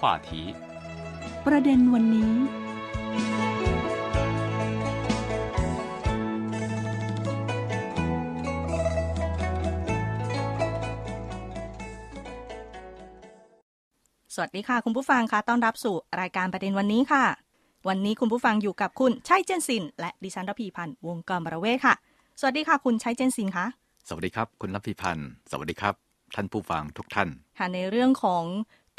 [0.00, 0.30] 话题
[1.46, 2.32] ประเด็นวันนี้
[14.34, 17.24] สวัสดีค่ะ คุณผู้ฟังค่ะต้อนรับสู่รายการประเด็นวันนี้ค่ะ
[17.88, 21.94] วันนี้คุณผู้ฟังอยู่กับคุณชัยเจนสิน และดิฉันรพีพันธ์วงกรบรเวศค่ะ
[22.40, 23.66] สวัสดีค่ะ คุณชัยเจนสินคะ
[24.08, 25.94] สวัสดีครับ คุณรับพิพันธ์สวัสดีครับ
[26.34, 28.44] ท่านผู้ฟังทุกท่านค่ะในเรื่องของ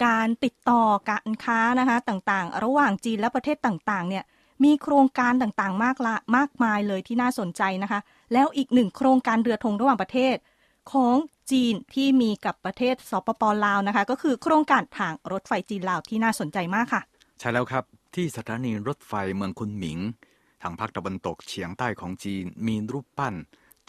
[0.06, 4.24] การติดต่อการค้านะคะต่างๆ ระหว่างจีนและประเทศต่างๆเนี่ย
[4.64, 8.00] มีโครงการต่างๆ มากละมากมายเลยที่น่าสนใจนะคะ
[8.34, 10.36] แล้วอีกหนึ่งโครงการเรือธงระหว่างประเทศ
[10.94, 11.16] ของ
[11.52, 17.02] จีนที่มีกับประเทศสปปลาวนะคะ ก็คือโครงการทางรถไฟจีนลาวที่น่าสนใจมากค่ะ
[17.40, 17.84] ใช่แล้วครับ
[18.16, 20.00] ที่สถานีรถไฟเมืองคุนหมิง
[20.62, 23.36] ทางภาคตะวันตกเฉียงใต้ของจีนมีรูปปั้น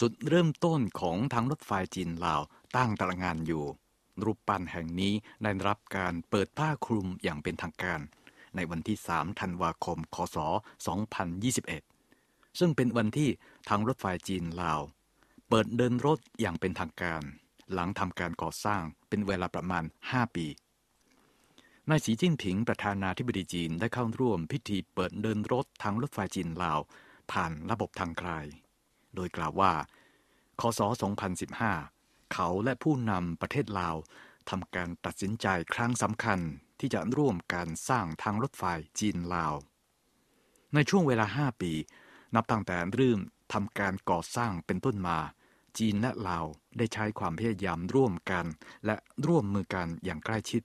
[0.01, 2.41] จุดเริ่มต้นของทางรถไฟจีนลาว
[2.77, 3.65] ตั้งตระงานอยู่
[4.25, 8.01] รูปปั้นแห่งนี้ได้รับการเปิดผ้าคลุมอย่างเป็นทางการ
[8.57, 10.37] ในวันที่ 3 ธันวาคม คศ
[11.73, 13.31] 2021 ซึ่งเป็นวันที่
[13.69, 14.81] ทางรถไฟจีนลาว
[15.49, 17.23] เปิดเดินรถอย่างเป็นทางการ
[17.73, 20.47] หลังทำการก่อสร้างเป็นเวลาประมาณ 5 ปี
[21.89, 26.81] นายสีจิ้นผิงประธานาธิบดีจีนได้เข้าร่วมพิธีเปิดเดินรถทางรถไฟจีนลาว
[27.33, 28.31] ผ่านระบบทางไกล
[29.15, 29.73] โดยกล่าวว่า
[30.61, 30.81] คศ
[31.57, 31.92] 2015
[32.33, 33.97] เขาและผู้นำประเทศลาว
[34.51, 36.41] ทำการตัดสินใจครั้งสำคัญ
[36.81, 38.65] ที่จะร่วมการสร้างทางรถไฟ
[38.99, 39.55] จีนลาว
[40.75, 41.73] ในช่วงเวลา 5 ปี
[42.35, 43.21] นับตั้งแต่เริ่ม
[43.53, 45.19] ทำการก่อสร้างเป็นต้นมา
[45.79, 46.47] จีนและลาว
[46.79, 48.47] ได้ใช้ความพยายามร่วมกัน
[48.87, 50.63] และร่วมมือกันอย่างใกล้ชิด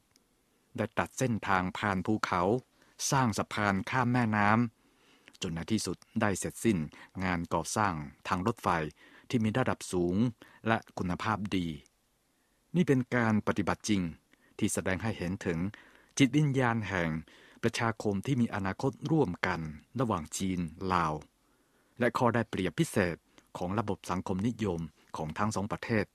[0.78, 2.42] ได้ตัดเส้นทางผ่านภูเขา
[3.12, 6.78] สร้างสะพานข้ามแม่น้ำจนในที่สุดได้เสร็จสิ้น
[7.24, 7.94] งานก่อสร้าง
[8.28, 8.70] ทางรถไฟ
[9.30, 10.16] ที่มีระดับสูง
[10.68, 11.68] และคุณภาพดี
[12.76, 14.02] นี่เป็นการปฏิบัติจริง
[14.60, 15.60] ที่แสดงให้เห็นถึง
[16.18, 17.10] จิตวิญญาณแห่ง
[17.64, 19.60] ประชาคมที่มีอนาคตร่วมกัน
[20.00, 20.60] ระหว่างจีน
[20.94, 21.14] ลาว
[22.00, 23.18] และข้อได้เปรียบพิเศษ
[23.58, 24.80] ของระบบสังคมนิยม
[25.18, 26.06] ของทั้งสองประเทศ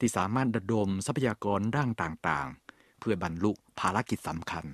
[0.00, 4.64] ที่สามารถระดมทรัพยากรด้านต่างๆ เพื่อบรรลุภารกิจสำคัญ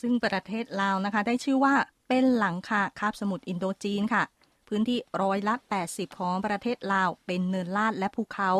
[0.00, 1.74] ซึ่งประเทศลาวนะคะได้ชื่อว่า
[2.08, 4.24] เป็นหลังคาคาบสมุทรอินโดจีนค่ะ
[4.68, 5.54] พื้นที่ร้อยละ
[5.86, 8.50] 80 ของประเทศลาวเป็นเนินลาดและภูเขา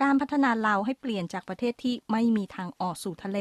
[0.00, 3.38] การพัฒนาลาวให้เปลี่ยนจากประเทศที่ไม่มีทางออกสู่ทะเล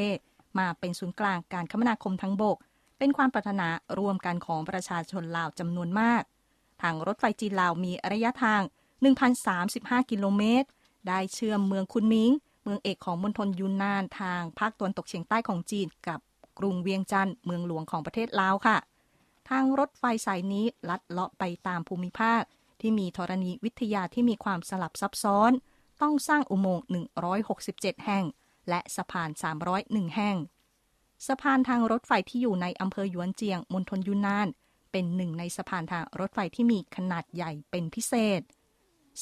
[0.60, 2.58] มาเป็นศูนย์กลางการคมนาคมทั้งบก
[2.98, 3.68] เป็นความปรารถนา
[4.00, 6.24] รวมกันของประชาชนลาวจำนวนมาก
[6.82, 8.62] ทางรถไฟจีนลาวมีระยะทาง
[9.36, 10.68] 1,035 กิโลเมตร
[11.08, 12.32] ได้เชื่อมเมืองคุนมิง
[12.64, 16.20] เมืองเอกของมณฑลยูนนานทางภาคตะวันตกเฉียงใต้ของจีน กับ
[16.60, 18.78] กรุงเวียงจันทร์เมืองหลวงของประเทศลาวค่ะ
[19.50, 22.42] ทางรถไฟสายนี้ลัดเลาะไปตามภูมิภาค
[22.82, 25.52] ที่มีธรณีวิทยาที่มีความสลับซับซ้อน
[26.02, 26.86] ต้องสร้างอุโมงค์
[27.46, 28.26] 167 แห่ง
[28.70, 29.30] และสะพาน
[29.72, 30.38] 301 แห่ง
[31.28, 34.48] สะพานทางรถไฟที่อยู่ในอำเภอหยวนเจียงมณฑลยูนนาน
[34.92, 38.42] เป็นหนึ่งในสะพานทางรถไฟที่มีขนาดใหญ่เป็นพิเศษ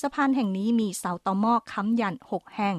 [0.02, 2.76] สะพานแห่งนี้มีเสาตอหม้อค้ำยัน 6 แห่ง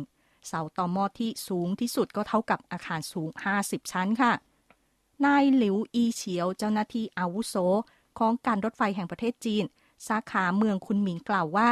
[0.48, 3.28] เสาตอหม้อที่สูงที่สุดก็เท่ากับอาคารสูง
[3.60, 4.32] 50 ชั้นค่ะ
[5.24, 7.54] นายหลิวอีเฉียวเจ้าหน้าที่อาวุโส
[8.18, 9.64] ของการรถไฟแห่งประเทศจีน
[10.08, 11.70] สาขาเมืองคุนหมิงกล่าวว่า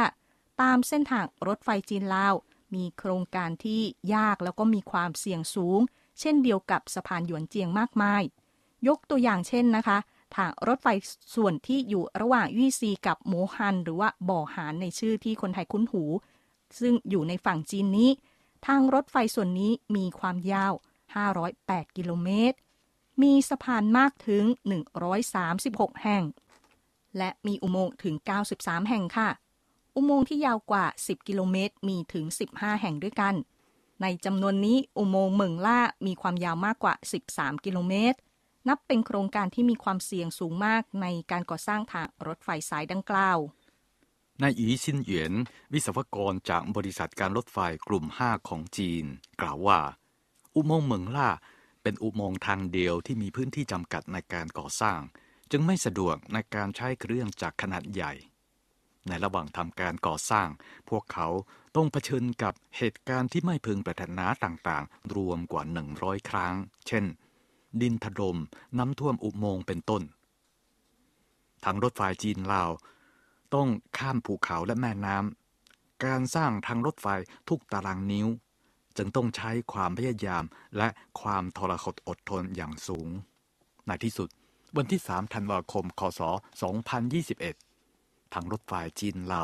[0.61, 2.33] ตามเส้นทางรถไฟจีนลาว
[2.75, 3.81] มีโครงการที่
[4.15, 5.79] ยากแล้วก็มีความเสี่ยงสูง
[6.19, 8.23] เช่นเดียวกับสะพานหยวนเจียงมากมาย
[8.87, 9.97] ยกตัวอย่างเช่นนะคะ
[10.35, 10.87] ทางรถไฟ
[11.35, 16.03] ส่วนที่อยู่ระหว่างยี่ซีกับโมฮัน หรือว่าบ่อหานในชื่อที่คนไทยคุ้นหู
[16.79, 18.09] ซึ่งอยู่ในฝั่งจีนนี้
[18.67, 20.73] ทางรถไฟส่วนนี้มีความยาว
[21.35, 22.57] 508 กิโลเมตร
[23.21, 24.43] มีสะพานมากถึง
[25.23, 26.23] 136 แห่ง
[27.17, 28.15] และมีอุโมงค์ถึง
[28.51, 29.29] 93 แห่งค่ะ
[29.99, 33.35] อุโมงค์ที่ยาวกว่า 10 กิโลเมตร มีถึง 15 แห่งด้วยกัน
[34.01, 36.93] ในจำนวนนี้อุโมงค์เหมิงล่ามีความยาวมากกว่า
[37.29, 38.17] 13 กิโลเมตร
[38.67, 43.37] นับเป็นโครงการที่มีความเสี่ยงสูงมากในการก่อสร้างทางรถไฟสายดังกล่าว
[44.41, 45.33] นายอีซินเหวียน
[45.73, 47.57] วิศวกรจากบริษัทการรถไฟ
[47.87, 49.05] กลุ่ม 5 ของจีน
[49.41, 49.79] กล่าวว่า
[50.55, 51.29] อุโมงค์เหมิงล่า
[51.83, 54.99] เป็นอุโมงค์ทางเดียวที่มีพื้นที่จำกัดในการก่อสร้าง
[55.51, 58.13] จึงไม่สะดวกในการใช้เครื่องจักรขนาดใหญ่
[59.09, 60.47] ในระหว่างทำการก่อสร้าง
[60.89, 61.27] พวกเขา
[61.75, 65.63] ต้องเผชิญกับเหตุการณ์ที่ไม่พึงปรารถนาต่างๆ รวมกว่า
[65.95, 66.53] 100 ครั้ง
[66.87, 67.05] เช่น
[67.81, 68.37] ดินถล่ม
[68.77, 70.03] น้ำท่วมอุโมงค์เป็นต้น
[71.63, 72.69] ทางรถไฟจีนลาว
[73.55, 73.67] ต้อง
[73.97, 77.07] ข้ามภูเขาและแม่น้ำ การสร้างทางรถไฟ
[77.49, 78.27] ทุกตารางนิ้ว
[78.97, 80.43] จึงต้องใช้ความพยายาม
[80.77, 80.87] และ
[81.21, 83.09] ความทรหดอดทนอย่างสูง
[83.87, 84.29] ในที่สุด
[84.77, 86.21] วันที่ 3 ธันวาคม คศ
[87.03, 87.68] 2021
[88.33, 89.43] ทางรถไฟจีนลา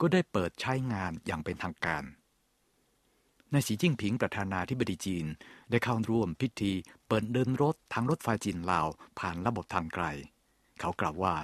[0.00, 2.04] ก็ได้เปิดใช้งานอย่างเป็นทางการ
[3.52, 5.26] นายสีจิ้งผิงประธานาธิบดีจีน
[5.70, 6.72] ได้เข้าร่วมพิธี
[7.08, 8.86] เปิดเดินรถทางรถไฟจีนลาว
[9.18, 10.04] ผ่านระบบทางไกล
[10.80, 11.36] เขากล่าวว่า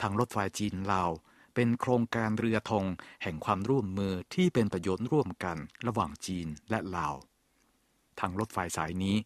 [0.00, 1.10] ทางรถไฟจีนลาว
[1.54, 2.84] เป็นโครงการเรือธง
[3.22, 5.56] แห่งความร่วมมือที่เป็นประโยชน์ร่วมกัน
[5.86, 7.14] ระหว่างจีนและลาว
[8.20, 9.16] ทางรถไฟสายนี้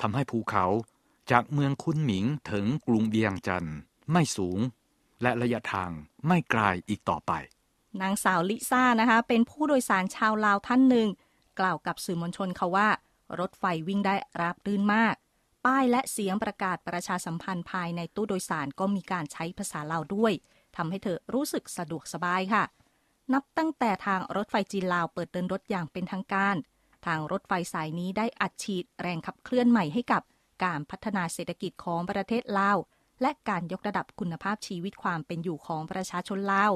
[0.00, 0.66] ทำให้ภูเขา
[1.30, 3.68] จากเมืองคุนหมิงถึงกรุงเบียงจัน
[4.12, 4.58] ไม่สูง
[5.22, 5.90] และระยะทาง
[6.26, 7.32] ไม่ไกลอีกต่อไป
[8.02, 11.08] นางสาวลิซ่านะคะ เป็นผู้โดยสารชาวลาวท่านหนึ่ง
[11.60, 12.88] กล่าวกับสื่อมวลชนเขาว่า
[13.40, 15.14] รถไฟวิ่งได้ราบรื่นมาก
[15.64, 20.32] ป้ายและเสียงประกาศประชาสัมพันธ์ภายในตู้โดยสารก็มีการใช้ภาษาลาวด้วย
[20.76, 22.64] ทำให้เธอรู้สึกสะดวกสบายค่ะ
[23.32, 26.56] นับตั้งแต่ทางรถไฟจีนลาวเปิดเดินรถอย่างเป็นทางการ
[27.06, 30.22] ทางรถไฟสายนี้ได้อัดฉีดแรงขับเคลื่อนใหม่ให้กับ
[30.64, 32.78] การพัฒนาเศรษฐกิจของประเทศลาว
[33.22, 36.72] และการยกระดับคุณภาพชีวิตความเป็นอยู่ของประชาชนลาว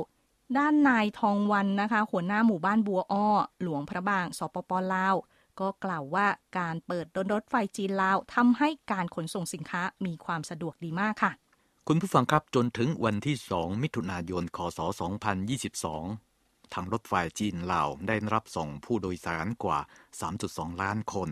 [0.59, 3.29] ด้านนายทองวันนะคะ หัวหน้าหมู่บ้านบัวอ้อ
[3.63, 5.15] หลวงพระบาง สปปลาว
[5.61, 6.27] ก็กล่าวว่า
[6.59, 11.33] การเปิดรถไฟจีนลาวทำให้การขนส่งสินค้ามีความสะดวกดีมากค่ะ
[11.89, 14.79] คุณผู้ฟังครับจนถึงวันที่ 2 มิถุนายน คศ
[15.97, 19.79] 2022 ทางรถไฟจีนลาวได้รับส่งผู้โดยสารกว่า
[20.31, 21.31] 3.2 ล้านคน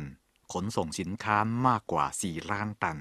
[0.53, 1.37] ขนส่งสินค้า
[1.67, 2.99] มากกว่า 4 ล้านตัน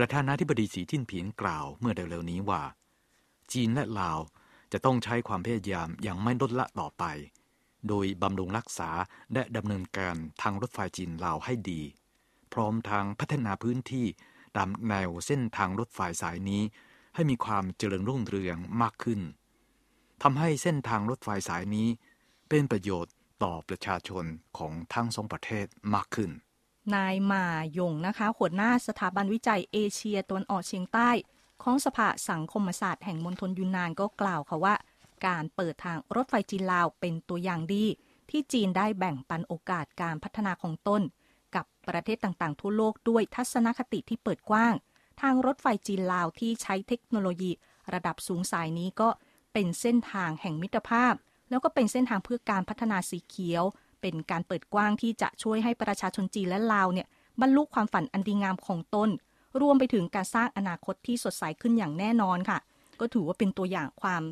[0.00, 2.62] ประธานาธิบดีสีจิ้นผิงกล่าวเมื่อเร็วๆนี้ว่า
[3.52, 4.20] จีนและลาว
[4.72, 7.04] จะต้องใช้ความพยายามอย่างไม่ลดละต่อไป
[7.88, 8.90] โดยบำรุงรักษา
[9.32, 11.82] และดำเนินการทางรถไฟจีนลาวให้ดี
[12.52, 14.06] พร้อมทางพัฒนาพื้นที่
[14.56, 16.62] ตามแนวเส้นทางรถไฟสายนี้
[17.14, 19.20] ให้มีความเจริญรุ่งเรืองมากขึ้น
[20.22, 21.88] ทำให้เส้นทางรถไฟสายนี้
[22.48, 24.24] เป็นประโยชน์ต่อประชาชน
[24.58, 26.32] ของทั้งสองประเทศมากขึ้น
[26.94, 27.44] นายหมา
[27.78, 31.10] ยงนะคะ หัวหน้าสถาบันวิจัยเอเชียตะวันออกเฉียงใต้
[31.62, 34.74] ของสภาสังคมศาสตร์แห่งมณฑลยูนนานก็กล่าวค่ะว่า
[35.26, 37.84] การเปิดทางรถไฟจีนลาวเป็นตัวอย่างดี
[38.30, 41.02] ที่จีนได้แบ่งปันโอกาสการพัฒนาของตน
[41.54, 44.74] กับประเทศต่างๆ ทั่วโลกด้วยทัศนคติที่เปิดกว้าง
[45.20, 47.50] ทางรถไฟจีนลาวที่ใช้เทคโนโลยี
[47.94, 49.08] ระดับสูงสายนี้ก็
[49.52, 51.14] เป็นเส้นทางแห่งมิตรภาพ
[51.50, 53.64] แล้วก็เป็นเส้นทางเพื่อการพัฒนาสีเขียว
[54.00, 57.06] เป็นการเปิดกว้างที่จะช่วยให้ประชาชนจีนและลาวเนี่ย
[57.40, 59.08] บรรลุความฝันอันดีงามของตน
[59.60, 62.58] รวมไปถึงการสร้างอนาคตที่สดใสขึ้นอย่างแน่นอนค่ะ
[63.00, 64.22] ก็ถือว่าเป็นตัวอย่างความ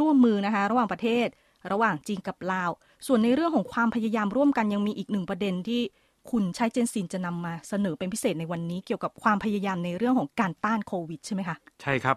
[0.00, 1.26] ร่วมมือนะคะ ระหว่างประเทศ
[1.72, 2.70] ระหว่างจีนกับลาว
[3.06, 5.82] ส่วนในเรื่องของความพยายามร่วมกันยังมีอีกหนึ่งประเด็นที่
[6.30, 12.16] คุณชัยเจนซินจะนำมาเสนอเป็นพิเศษในวันนี้ เกี่ยวกับความพยายามในเรื่องของการต้านโควิดใช่ไหมคะ ใช่ครับ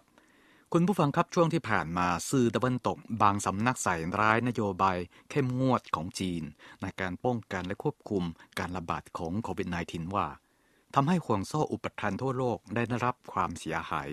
[0.77, 4.97] คุณผู้ฟังครับช่วงที่ผ่านมาสื่อตะวันตก บางสำนักใส่ร้ายนโยบาย
[5.29, 6.43] เข้มงวดของจีน
[6.81, 8.23] ในการป้องกันและควบคุม
[8.59, 10.27] การระบาดของโควิด -19 ว่า
[10.95, 14.09] ทำให้ห่วงโซ่อุปทานทั่วโลกได้รับความเสียหาย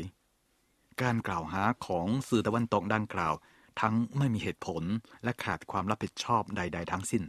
[1.02, 3.34] การกล่าวหาของสื่อตะวันตกดังกล่าว
[3.80, 4.82] ทั้งไม่มีเหตุผล
[5.24, 7.24] และขาดความรับผิดชอบใด ๆ ทั้งสิ้น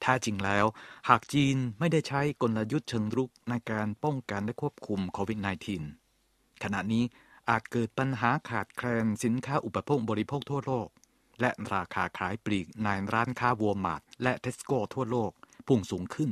[0.00, 0.64] แท้จริงแล้ว
[1.08, 5.38] หากจีนไม่ได้ใช้กลยุทธ์เชิงรุกในการป้องกันและควบคุมโควิด
[6.00, 7.04] -19 ขณะนี้
[7.50, 10.88] อาจเกิดปัญหาขาดแคลนสินค้าอุปโภคบริโภคทั่วโลก
[11.40, 15.32] และราคาขายปลีกในร้านค้าวอลมาร์ทและเทสโก้ทั่วโลก
[15.66, 16.30] พุ่งสูงขึ้น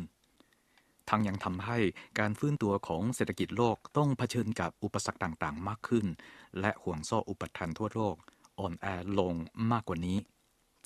[1.09, 1.79] ทั้งยังทำให้
[2.19, 6.07] การฟื้นตัวของเศรษฐกิจโลกต้องเผชิญกับอุปสรรคต่างๆ มากขึ้น
[6.61, 8.17] และห่วงโซ่อุปทานทั่วโลก
[8.59, 8.87] อ่อนแอ
[9.19, 9.35] ลง
[9.71, 10.19] มากกว่านี้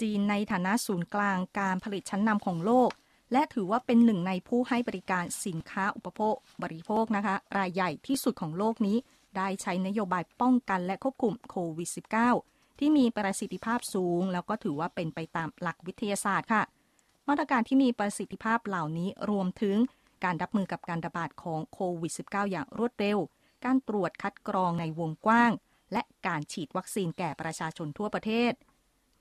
[0.01, 2.91] จีนในฐานะศูนย์กลางการผลิตชั้นนำของโลก
[3.33, 8.97] และถือว่าเป็นหนึ่งในผู้ให้บริการสินค้าอุปโภค บริโภคนะคะ รายใหญ่ที่สุดของโลกนี้
[9.39, 11.91] ได้ใช้นโยบายป้องกันและควบคุมโควิด
[12.35, 16.63] -19 ที่มีประสิทธิภาพสูง แล้วก็ถือว่าเป็นไปตามหลักวิทยาศาสตร์ค่ะ
[17.29, 19.77] มาตรการที่มีประสิทธิภาพเหล่านี้รวมถึง
[20.25, 23.19] การรับมือกับการระบาดของโควิด -19 อย่างรวดเร็ว
[23.65, 25.53] การตรวจคัดกรองในวงกว้าง
[25.93, 28.53] และการฉีดวัคซีนแก่ประชาชนทั่วประเทศ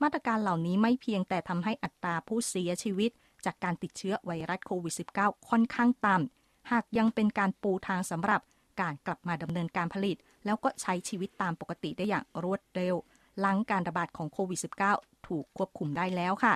[0.02, 3.10] มาตรการเหล่านี้ไม่เพียงแต่ทำให้อัตราผู้เสียชีวิต
[3.44, 8.40] จากการติดเชื้อไวรัสโควิด -19 ค่อนข้างต่ำหากยังเป็นการปูทางสำหรับ
[8.80, 12.94] การกลับมาดำเนินการผลิต แล้วก็ใช้ชีวิตตามปกติได้อย่างรวดเร็ว
[13.40, 14.60] หลังการระบาดของโควิด
[14.92, 16.54] -19 ถูกควบคุมได้แล้วค่ะ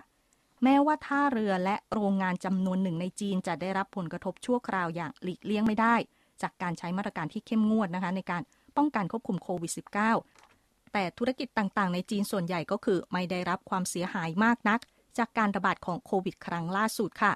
[0.62, 5.94] แม้ว่าท่าเรือและโรงงานจำนวนหนึ่งในจีนจะได้รับผลกระทบชั่วคราวอย่างหลีกเลี่ยงไม่ได้
[6.42, 8.42] จากการใช้มาตรการที่เข้มงวดนะคะ ในการ
[8.76, 9.72] ป้องกันควบคุมโควิด
[10.32, 14.80] -19 แต่ธุรกิจต่างๆ ในจีนส่วนใหญ่ก็คือไม่ได้รับความเสียหายมากนัก
[15.18, 17.32] จากการระบาดของโควิด ครั้งล่าสุดค่ะ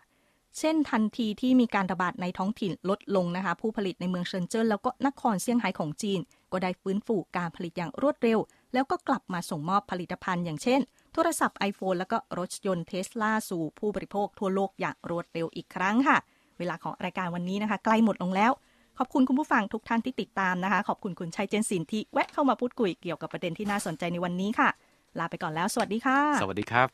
[0.58, 6.20] เช่นทันทีที่มีการระบาดในท้องถิ่นลดลงนะคะ ผู้ผลิตในเมืองเซินเจิ้นแล้วก็นครเซี่ยงไฮ้ของจีน
[6.52, 8.38] ก็ได้ฟื้นฟูการผลิตอย่างรวดเร็ว
[8.74, 10.80] แล้วก็กลับมาส่งมอบผลิตภัณฑ์อย่างเช่น
[11.12, 16.18] โทรศัพท์ iPhone แล้วก็รถยนต์เทสลาสู่ผู้บริโภคทั่วโลกอย่างรวดเร็วอีกครั้งค่ะ
[16.58, 18.52] เวลาของรายการวันนี้นะคะ ใกล้หมดลงแล้ว
[18.98, 24.68] ขอบคุณคุณผู้ฟังทุกท่านที่ติดตามนะคะ ขอบคุณคุณชัยเจนสินที่แวะเข้ามาพูดคุยเกี่ยวกับประเด็นที่น่าสนใจในวันนี้ค่ะ
[25.18, 26.88] ลาไปก่อนแล้ว สวัสดีค่ะ สวัสดีครับ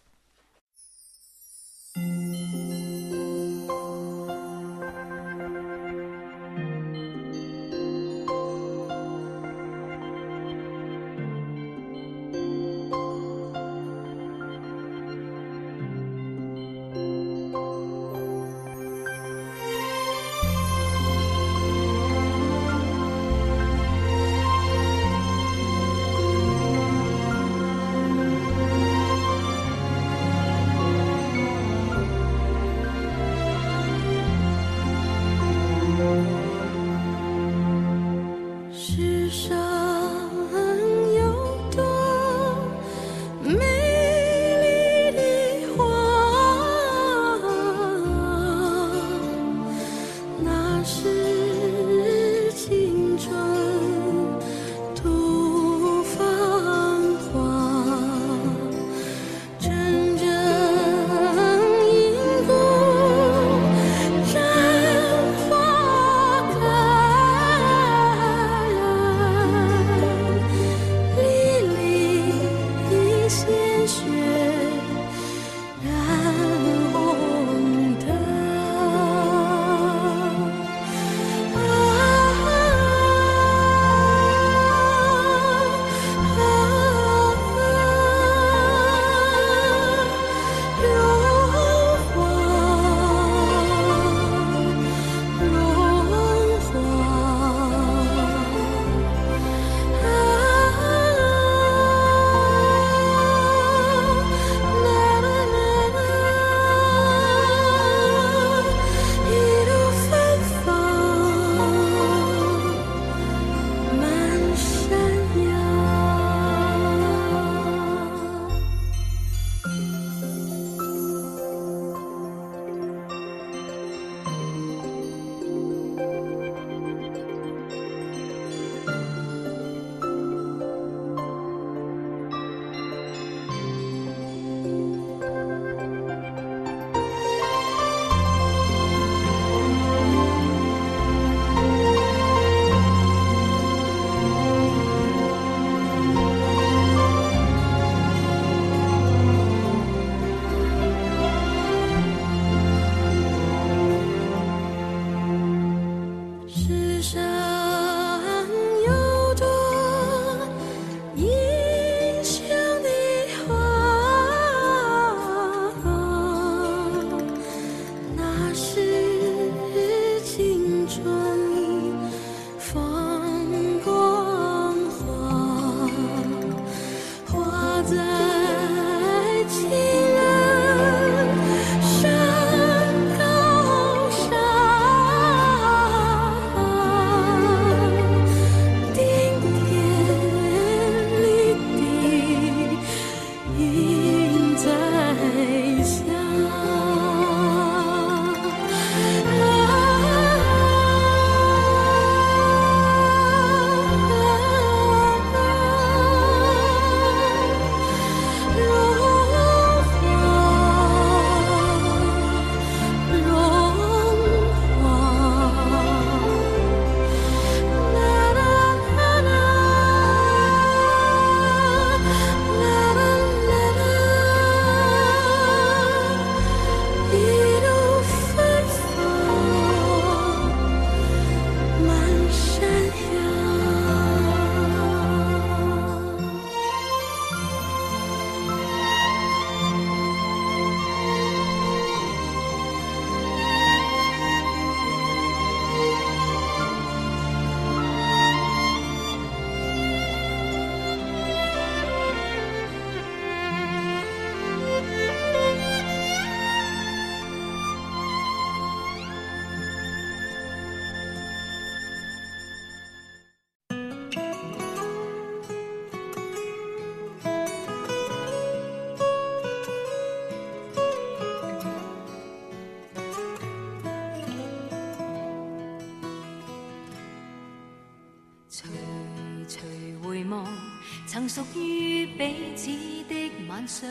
[282.22, 282.70] 彼此
[283.08, 283.90] 的晚上，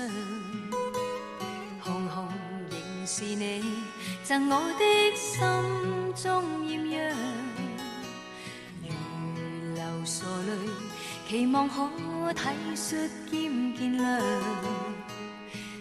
[1.84, 2.30] 紅紅
[2.70, 3.62] 仍是你
[4.26, 4.86] 贈我的
[5.18, 6.98] 心中艳阳，
[8.84, 8.90] 如
[9.76, 10.50] 流傻淚，
[11.28, 12.42] 期望可体
[12.74, 14.22] 恤兼见谅。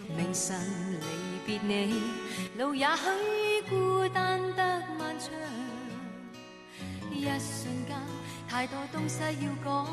[0.09, 0.59] 明晨
[1.01, 1.05] 離
[1.47, 2.03] 別你，
[2.59, 5.31] 路也許孤單得漫長，
[7.13, 7.97] 一瞬間
[8.49, 9.87] 太多東西要講。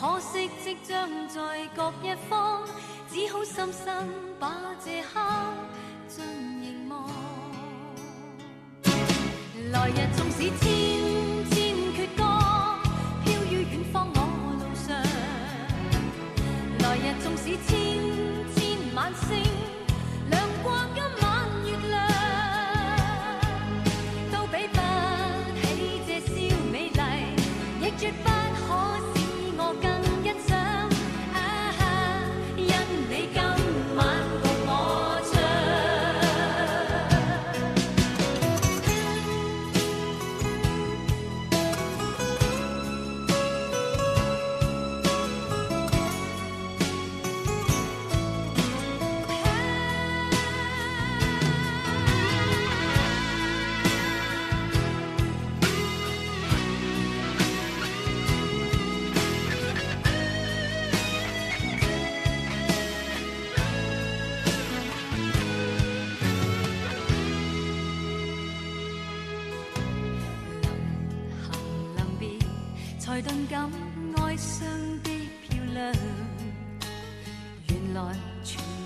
[0.00, 2.62] 可惜即将在各一方，
[3.10, 5.20] 只好深深把这刻
[6.06, 7.10] 尽凝望。
[9.72, 11.17] 来日纵使千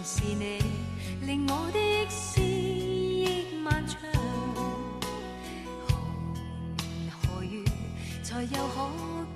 [0.05, 0.59] 是你
[1.25, 1.79] 令我的
[2.11, 4.01] 思忆漫长，
[5.87, 5.95] 何
[6.99, 7.63] 年何月
[8.25, 8.91] 才又可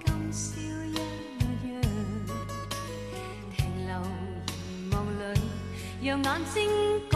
[0.04, 0.94] 今宵一
[1.72, 1.80] 样，
[3.56, 3.94] 停留
[4.66, 5.40] 凝望里，
[6.02, 7.15] 让眼睛。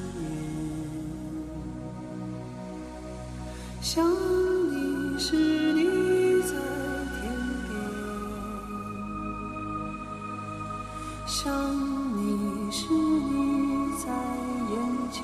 [3.83, 4.05] 想
[4.69, 5.35] 你时，
[5.73, 6.53] 你在
[7.17, 7.33] 天
[7.67, 7.73] 边；
[11.25, 11.41] 想
[12.15, 14.05] 你时，你在
[14.69, 14.73] 眼
[15.11, 15.23] 前；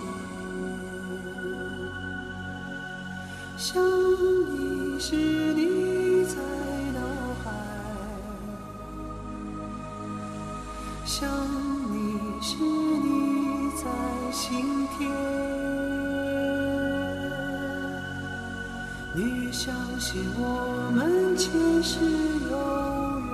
[3.57, 5.15] 想你时，
[5.53, 6.35] 你在
[6.95, 6.99] 脑
[7.43, 7.45] 海；
[11.05, 11.29] 想
[11.91, 11.95] 你
[12.41, 13.85] 时，你在
[14.31, 14.87] 心。
[19.17, 21.51] 你相信我们前
[21.82, 21.97] 世
[22.51, 22.56] 有
[23.32, 23.34] 缘，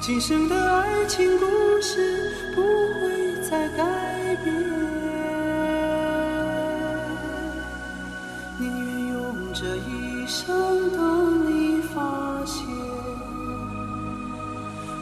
[0.00, 1.44] 今生的爱情故
[1.82, 4.54] 事不会再改变。
[8.56, 12.64] 宁愿用这一生等你发现，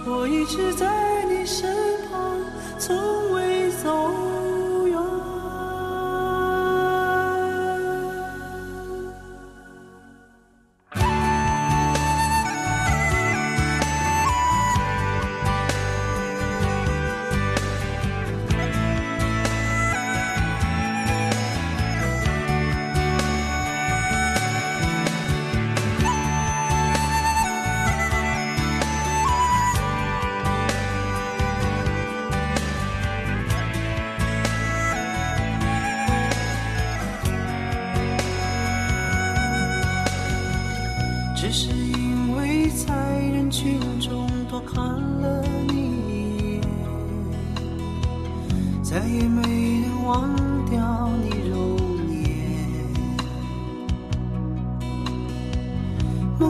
[0.06, 1.70] 我一直在你身
[2.10, 2.40] 旁，
[2.78, 2.96] 从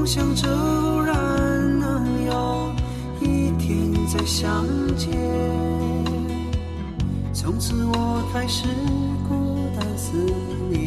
[0.04, 0.46] 梦想骤
[1.00, 2.70] 然能有
[3.22, 4.62] 一天再相
[4.98, 5.10] 见，
[7.32, 8.68] 从此我开始
[9.26, 10.18] 孤单思
[10.68, 10.83] 念。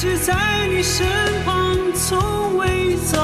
[0.00, 1.04] 直在你身
[1.44, 3.18] 旁，从未走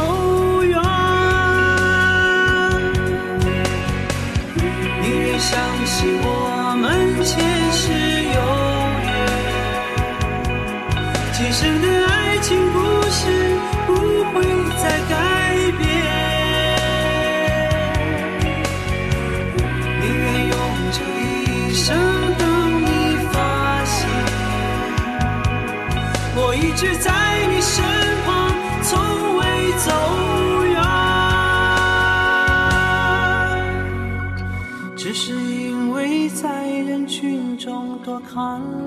[26.85, 27.11] 直在
[27.47, 27.83] 你身
[28.27, 29.01] 旁，从
[29.39, 29.43] 未
[29.79, 29.91] 走
[30.67, 30.77] 远。
[34.95, 38.84] 只是因为在人群中多看了